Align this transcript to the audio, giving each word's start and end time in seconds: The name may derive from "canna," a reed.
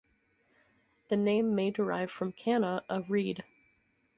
The 1.09 1.15
name 1.15 1.53
may 1.53 1.69
derive 1.69 2.09
from 2.09 2.31
"canna," 2.31 2.83
a 2.89 3.03
reed. 3.03 3.43